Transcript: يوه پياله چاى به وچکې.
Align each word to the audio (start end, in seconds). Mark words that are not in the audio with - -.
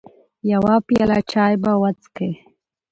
يوه 0.51 0.75
پياله 0.87 1.17
چاى 1.31 1.53
به 1.61 1.71
وچکې. 1.81 2.29